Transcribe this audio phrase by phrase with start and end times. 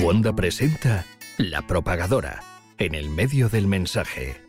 [0.00, 1.04] Wanda presenta
[1.38, 2.40] La Propagadora,
[2.78, 4.40] en el medio del mensaje.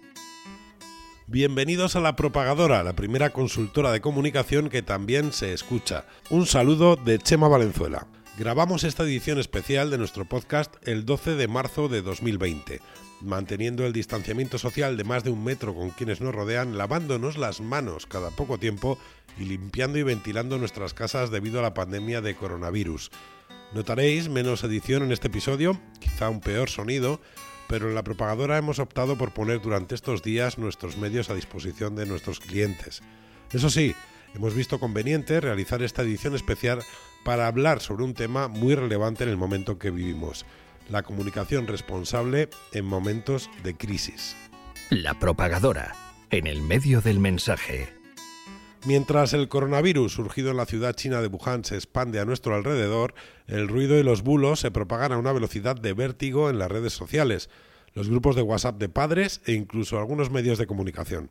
[1.25, 6.05] Bienvenidos a La Propagadora, la primera consultora de comunicación que también se escucha.
[6.29, 8.05] Un saludo de Chema Valenzuela.
[8.37, 12.79] Grabamos esta edición especial de nuestro podcast el 12 de marzo de 2020,
[13.21, 17.59] manteniendo el distanciamiento social de más de un metro con quienes nos rodean, lavándonos las
[17.59, 18.99] manos cada poco tiempo
[19.39, 23.09] y limpiando y ventilando nuestras casas debido a la pandemia de coronavirus.
[23.71, 27.21] Notaréis menos edición en este episodio, quizá un peor sonido,
[27.67, 31.95] pero en la propagadora hemos optado por poner durante estos días nuestros medios a disposición
[31.95, 33.03] de nuestros clientes.
[33.51, 33.93] Eso sí,
[34.33, 36.79] hemos visto conveniente realizar esta edición especial
[37.23, 40.47] para hablar sobre un tema muy relevante en el momento que vivimos,
[40.89, 44.35] la comunicación responsable en momentos de crisis.
[44.89, 45.93] La propagadora,
[46.31, 47.98] en el medio del mensaje.
[48.85, 53.13] Mientras el coronavirus surgido en la ciudad china de Wuhan se expande a nuestro alrededor,
[53.45, 56.93] el ruido y los bulos se propagan a una velocidad de vértigo en las redes
[56.93, 57.49] sociales,
[57.93, 61.29] los grupos de WhatsApp de padres e incluso algunos medios de comunicación.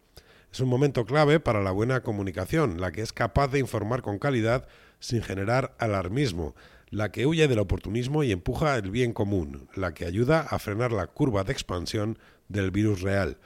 [0.52, 4.18] Es un momento clave para la buena comunicación, la que es capaz de informar con
[4.18, 4.68] calidad
[5.00, 6.54] sin generar alarmismo,
[6.90, 10.92] la que huye del oportunismo y empuja el bien común, la que ayuda a frenar
[10.92, 13.38] la curva de expansión del virus real.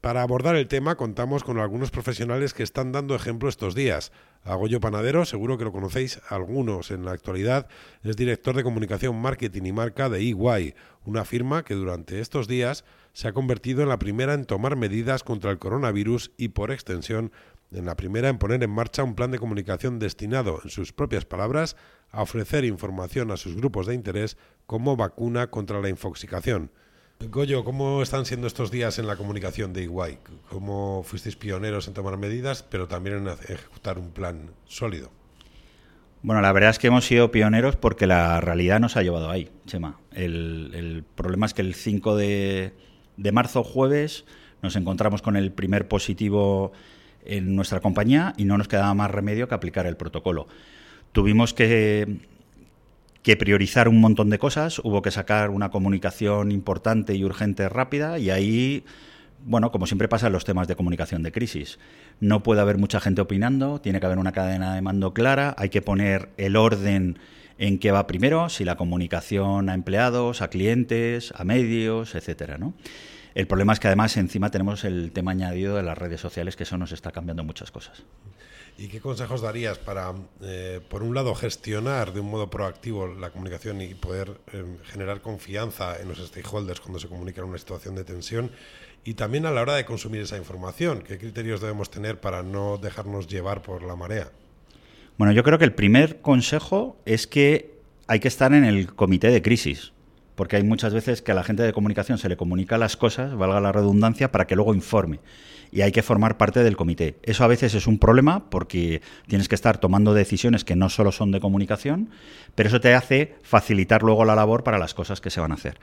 [0.00, 4.12] Para abordar el tema contamos con algunos profesionales que están dando ejemplo estos días.
[4.44, 7.66] Agoyo Panadero, seguro que lo conocéis algunos en la actualidad,
[8.04, 12.84] es director de comunicación, marketing y marca de EY, una firma que durante estos días
[13.12, 17.32] se ha convertido en la primera en tomar medidas contra el coronavirus y por extensión
[17.72, 21.24] en la primera en poner en marcha un plan de comunicación destinado, en sus propias
[21.24, 21.76] palabras,
[22.12, 26.70] a ofrecer información a sus grupos de interés como vacuna contra la infoxicación.
[27.26, 30.18] Goyo, ¿cómo están siendo estos días en la comunicación de Iguay?
[30.48, 35.10] ¿Cómo fuisteis pioneros en tomar medidas, pero también en ejecutar un plan sólido?
[36.22, 39.50] Bueno, la verdad es que hemos sido pioneros porque la realidad nos ha llevado ahí,
[39.66, 39.98] Chema.
[40.12, 42.72] El, problema es que el 5 de,
[43.16, 44.24] de marzo, jueves,
[44.62, 46.72] nos encontramos con el primer positivo
[47.24, 50.46] en nuestra compañía y no nos quedaba más remedio que aplicar el protocolo.
[51.10, 52.20] Tuvimos que
[53.22, 58.18] que priorizar un montón de cosas, hubo que sacar una comunicación importante y urgente rápida
[58.18, 58.84] y ahí,
[59.44, 61.78] bueno, como siempre pasa en los temas de comunicación de crisis,
[62.20, 65.68] no puede haber mucha gente opinando, tiene que haber una cadena de mando clara, hay
[65.68, 67.18] que poner el orden
[67.58, 72.74] en qué va primero, si la comunicación a empleados, a clientes, a medios, etcétera, ¿no?
[73.34, 76.62] El problema es que además encima tenemos el tema añadido de las redes sociales, que
[76.62, 78.02] eso nos está cambiando muchas cosas.
[78.80, 83.30] ¿Y qué consejos darías para, eh, por un lado, gestionar de un modo proactivo la
[83.30, 87.96] comunicación y poder eh, generar confianza en los stakeholders cuando se comunica en una situación
[87.96, 88.52] de tensión?
[89.02, 92.78] Y también a la hora de consumir esa información, ¿qué criterios debemos tener para no
[92.78, 94.30] dejarnos llevar por la marea?
[95.16, 99.28] Bueno, yo creo que el primer consejo es que hay que estar en el comité
[99.32, 99.92] de crisis
[100.38, 103.36] porque hay muchas veces que a la gente de comunicación se le comunica las cosas,
[103.36, 105.18] valga la redundancia, para que luego informe.
[105.72, 107.16] Y hay que formar parte del comité.
[107.24, 111.10] Eso a veces es un problema porque tienes que estar tomando decisiones que no solo
[111.10, 112.10] son de comunicación,
[112.54, 115.56] pero eso te hace facilitar luego la labor para las cosas que se van a
[115.56, 115.80] hacer.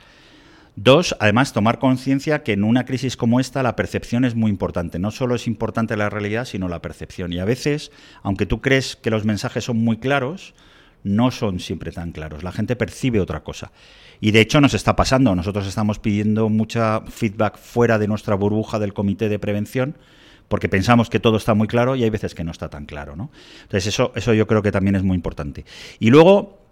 [0.74, 4.98] Dos, además, tomar conciencia que en una crisis como esta la percepción es muy importante.
[4.98, 7.30] No solo es importante la realidad, sino la percepción.
[7.34, 10.54] Y a veces, aunque tú crees que los mensajes son muy claros,
[11.04, 12.42] no son siempre tan claros.
[12.42, 13.72] La gente percibe otra cosa.
[14.20, 15.34] Y de hecho nos está pasando.
[15.34, 19.96] Nosotros estamos pidiendo mucha feedback fuera de nuestra burbuja del comité de prevención
[20.48, 23.16] porque pensamos que todo está muy claro y hay veces que no está tan claro.
[23.16, 23.30] ¿no?
[23.62, 25.64] Entonces eso, eso yo creo que también es muy importante.
[25.98, 26.66] Y luego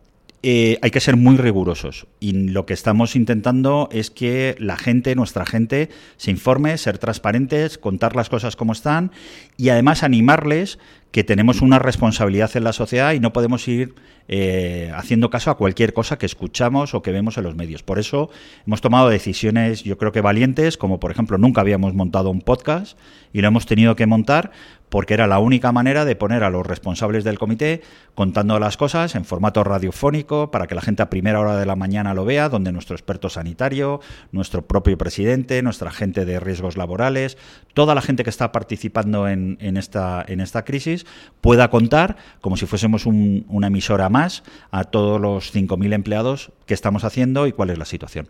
[0.47, 5.15] eh, hay que ser muy rigurosos y lo que estamos intentando es que la gente,
[5.15, 9.11] nuestra gente, se informe, ser transparentes, contar las cosas como están
[9.57, 10.79] y además animarles
[11.15, 13.95] que tenemos una responsabilidad en la sociedad y no podemos ir
[14.27, 17.85] eh, haciendo caso a cualquier cosa que escuchamos o que vemos en los medios.
[17.85, 18.31] Por eso
[18.67, 22.99] hemos tomado decisiones, yo creo que valientes, como por ejemplo nunca habíamos montado un podcast
[23.33, 24.51] y lo hemos tenido que montar
[24.89, 27.83] porque era la única manera de poner a los responsables del comité
[28.15, 31.75] contando las cosas en formato radiofónico para que la gente a primera hora de la
[31.75, 34.01] mañana lo vea, donde nuestro experto sanitario,
[34.31, 37.37] nuestro propio presidente, nuestra gente de riesgos laborales,
[37.73, 41.04] toda la gente que está participando en, esta, en esta crisis
[41.41, 47.05] pueda contar, como si fuésemos una emisora más, a todos los 5.000 empleados que estamos
[47.05, 48.29] haciendo y cuál es la situación.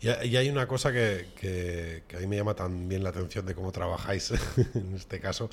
[0.00, 3.72] Y, hay una cosa que, que, a mí me llama también la atención de cómo
[3.72, 4.32] trabajáis
[4.74, 5.48] en este caso,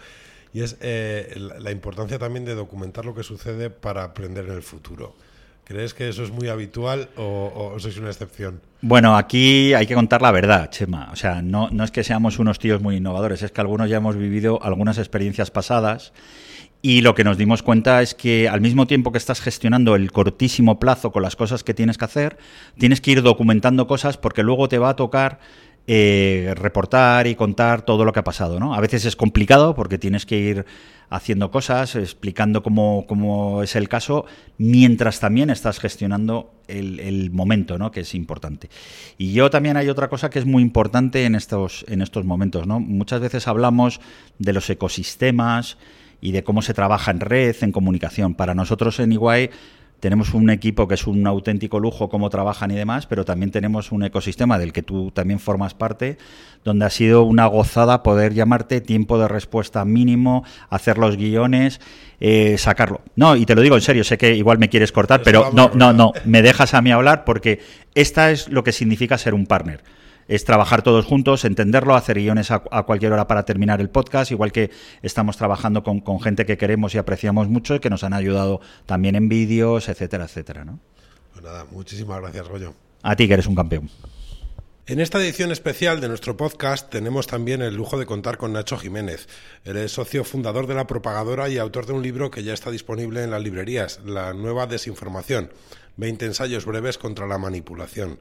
[0.53, 4.63] y es eh, la importancia también de documentar lo que sucede para aprender en el
[4.63, 5.15] futuro.
[5.71, 8.59] ¿Crees que eso es muy habitual o, o sois una excepción?
[8.81, 11.09] Bueno, aquí hay que contar la verdad, Chema.
[11.13, 13.97] O sea, no, no es que seamos unos tíos muy innovadores, es que algunos ya
[13.97, 16.11] hemos vivido algunas experiencias pasadas
[16.83, 20.11] Y lo que nos dimos cuenta es que al mismo tiempo que estás gestionando el
[20.11, 22.37] cortísimo plazo con las cosas que tienes que hacer,
[22.77, 25.39] tienes que ir documentando cosas porque luego te va a tocar
[25.87, 28.59] eh, reportar y contar todo lo que ha pasado.
[28.59, 28.73] ¿no?
[28.73, 30.65] A veces es complicado porque tienes que ir
[31.09, 34.25] haciendo cosas, explicando cómo, es el caso,
[34.57, 37.91] mientras también estás gestionando el, momento, ¿no?
[37.91, 38.69] que es importante.
[39.17, 42.65] Y yo también hay otra cosa que es muy importante en estos, en estos momentos.
[42.67, 42.79] ¿no?
[42.79, 43.99] Muchas veces hablamos
[44.39, 45.77] de los ecosistemas
[46.21, 48.35] y de cómo se trabaja en red, en comunicación.
[48.35, 49.49] Para nosotros en Iguay
[50.01, 53.91] tenemos un equipo que es un auténtico lujo cómo trabajan y demás, pero también tenemos
[53.91, 56.17] un ecosistema del que tú también formas parte,
[56.65, 61.79] donde ha sido una gozada poder llamarte tiempo de respuesta mínimo, hacer los guiones,
[62.19, 63.01] eh, sacarlo.
[63.15, 65.69] No, y te lo digo en serio, sé que igual me quieres cortar, pero no,
[65.75, 67.59] no, no, me dejas a mí hablar porque
[67.93, 69.81] esta es lo que significa ser un partner
[70.31, 74.53] es trabajar todos juntos, entenderlo, hacer guiones a, cualquier hora para terminar el podcast, igual
[74.53, 78.61] que estamos trabajando con, gente que queremos y apreciamos mucho y que nos han ayudado
[78.85, 80.63] también en vídeos, etcétera, etcétera.
[80.63, 80.79] ¿no?
[81.33, 82.73] Pues nada, muchísimas gracias, Rollo.
[83.03, 83.89] A ti, que eres un campeón.
[84.87, 88.77] En esta edición especial de nuestro podcast tenemos también el lujo de contar con Nacho
[88.77, 89.27] Jiménez.
[89.65, 92.71] Él es socio fundador de La Propagadora y autor de un libro que ya está
[92.71, 95.51] disponible en las librerías, La Nueva Desinformación.
[96.01, 98.19] 20 ensayos breves contra la manipulación.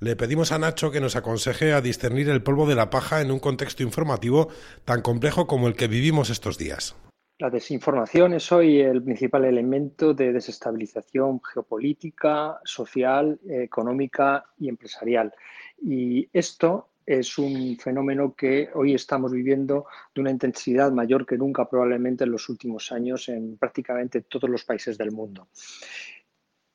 [0.00, 3.32] Le pedimos a Nacho que nos aconseje a discernir el polvo de la paja en
[3.32, 4.48] un contexto informativo
[4.84, 6.94] tan complejo como el que vivimos estos días.
[7.38, 15.32] La desinformación es hoy el principal elemento de desestabilización geopolítica, social, económica y empresarial.
[15.80, 21.68] Y esto es un fenómeno que hoy estamos viviendo de una intensidad mayor que nunca
[21.68, 25.48] probablemente en los últimos años en prácticamente todos los países del mundo.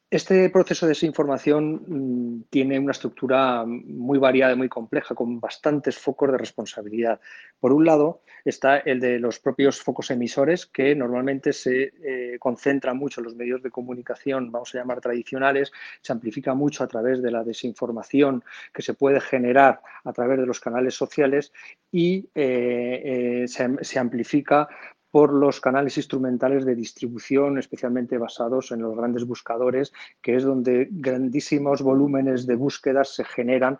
[0.09, 5.97] Este proceso de desinformación mm, tiene una estructura muy variada y muy compleja, con bastantes
[5.97, 7.19] focos de responsabilidad.
[7.59, 12.95] Por un lado está el de los propios focos emisores, que normalmente se eh, concentran
[12.95, 17.21] mucho en los medios de comunicación, vamos a llamar tradicionales, se amplifica mucho a través
[17.21, 21.51] de la desinformación que se puede generar a través de los canales sociales
[21.91, 24.69] y eh, eh, se, se amplifica
[25.11, 30.87] por los canales instrumentales de distribución, especialmente basados en los grandes buscadores, que es donde
[30.91, 33.79] grandísimos volúmenes de búsquedas se generan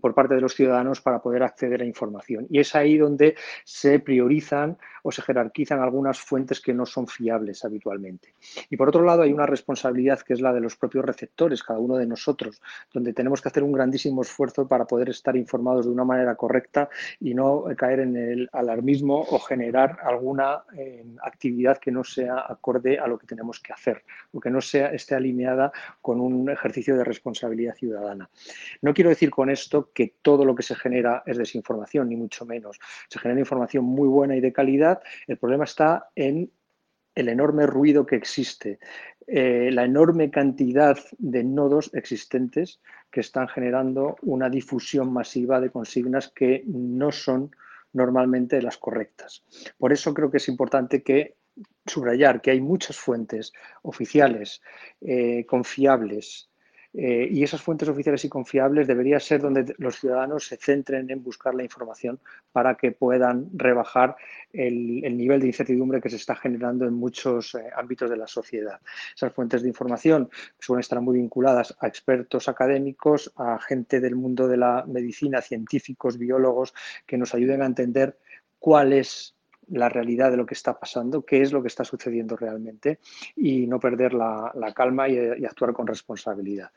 [0.00, 2.46] por parte de los ciudadanos para poder acceder a información.
[2.50, 7.64] Y es ahí donde se priorizan o se jerarquizan algunas fuentes que no son fiables
[7.64, 8.34] habitualmente.
[8.70, 11.78] Y por otro lado, hay una responsabilidad que es la de los propios receptores, cada
[11.78, 12.60] uno de nosotros,
[12.92, 16.88] donde tenemos que hacer un grandísimo esfuerzo para poder estar informados de una manera correcta
[17.20, 22.98] y no caer en el alarmismo o generar alguna eh, actividad que no sea acorde
[22.98, 25.72] a lo que tenemos que hacer o que no sea, esté alineada
[26.02, 28.28] con un ejercicio de responsabilidad ciudadana.
[28.82, 32.46] No quiero decir con esto que todo lo que se genera es desinformación, ni mucho
[32.46, 32.78] menos.
[33.08, 35.00] Se genera información muy buena y de calidad.
[35.26, 36.50] El problema está en
[37.14, 38.78] el enorme ruido que existe,
[39.26, 42.80] eh, la enorme cantidad de nodos existentes
[43.10, 47.50] que están generando una difusión masiva de consignas que no son
[47.92, 49.44] normalmente las correctas.
[49.76, 51.36] Por eso creo que es importante que
[51.86, 54.62] subrayar que hay muchas fuentes oficiales,
[55.00, 56.48] eh, confiables,
[57.00, 61.22] eh, y esas fuentes oficiales y confiables debería ser donde los ciudadanos se centren en
[61.22, 62.18] buscar la información
[62.50, 64.16] para que puedan rebajar
[64.52, 68.80] el, nivel de incertidumbre que se está generando en muchos eh, ámbitos de la sociedad.
[69.14, 70.28] Esas fuentes de información
[70.58, 76.18] suelen estar muy vinculadas a expertos académicos, a gente del mundo de la medicina, científicos,
[76.18, 76.74] biólogos,
[77.06, 78.18] que nos ayuden a entender
[78.58, 79.37] cuál es
[79.70, 82.98] la realidad de lo que está pasando, qué es lo que está sucediendo realmente
[83.36, 86.70] y no perder la, calma y, actuar con responsabilidad.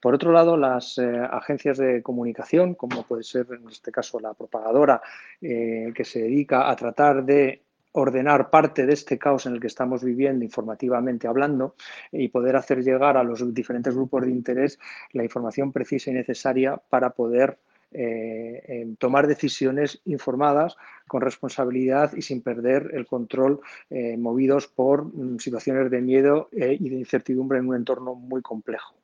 [0.00, 4.34] Por otro lado, las eh, agencias de comunicación, como puede ser en este caso la
[4.34, 5.00] propagadora,
[5.40, 7.62] eh, que se dedica a tratar de
[7.92, 11.74] ordenar parte de este caos en el que estamos viviendo informativamente hablando
[12.12, 14.78] y poder hacer llegar a los diferentes grupos de interés
[15.12, 17.58] la información precisa y necesaria para poder
[17.92, 20.76] eh, tomar decisiones informadas,
[21.06, 26.76] con responsabilidad y sin perder el control, eh, movidos por mm, situaciones de miedo eh,
[26.78, 28.95] y de incertidumbre en un entorno muy complejo.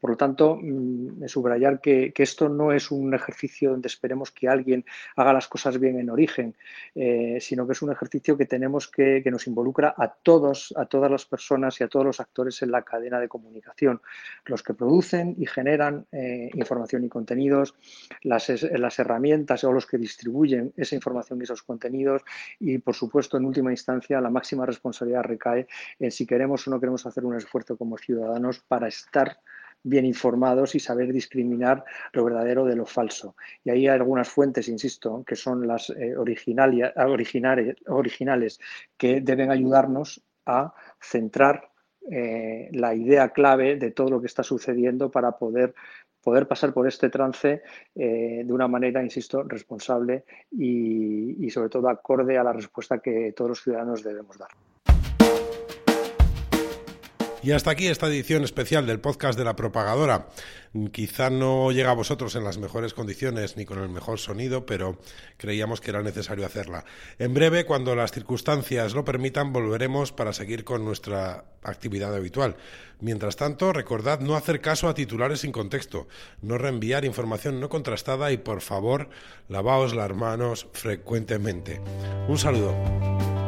[0.00, 4.84] Por lo tanto, mm, subrayar que, esto no es un ejercicio donde esperemos que alguien
[5.16, 6.54] haga las cosas bien en origen,
[6.94, 10.86] eh, sino que es un ejercicio que tenemos que, que, nos involucra a todos, a
[10.86, 14.00] todas las personas y a todos los actores en la cadena de comunicación,
[14.46, 17.74] los que producen y generan eh, información y contenidos,
[18.22, 22.22] las, las herramientas o los que distribuyen esa información y esos contenidos
[22.58, 25.66] y, por supuesto, en última instancia, la máxima responsabilidad recae
[25.98, 29.38] en si queremos o no queremos hacer un esfuerzo como ciudadanos para estar
[29.84, 33.36] bien informados y saber discriminar lo verdadero de lo falso.
[33.62, 36.92] Y ahí hay algunas fuentes, insisto, que son las eh, originales,
[37.86, 38.58] originales,
[38.96, 41.70] que deben ayudarnos a centrar
[42.10, 45.74] eh, la idea clave de todo lo que está sucediendo para poder
[46.22, 47.62] poder pasar por este trance
[47.94, 53.50] eh, de una manera, insisto, responsable y sobre todo acorde a la respuesta que todos
[53.50, 54.48] los ciudadanos debemos dar.
[57.44, 60.28] Y hasta aquí esta edición especial del podcast de la propagadora.
[60.92, 64.98] Quizá no llega a vosotros en las mejores condiciones ni con el mejor sonido, pero
[65.36, 66.86] creíamos que era necesario hacerla.
[67.18, 72.56] En breve, cuando las circunstancias lo permitan, volveremos para seguir con nuestra actividad habitual.
[73.00, 76.08] Mientras tanto, recordad no hacer caso a titulares sin contexto,
[76.40, 79.10] no reenviar información no contrastada y, por favor,
[79.50, 81.78] lavaos las manos frecuentemente.
[82.26, 83.43] Un saludo.